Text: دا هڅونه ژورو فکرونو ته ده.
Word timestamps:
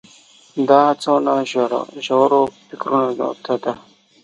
دا 0.67 0.79
هڅونه 0.89 1.33
ژورو 2.07 2.41
فکرونو 2.67 3.29
ته 3.43 3.53
ده. 3.63 3.73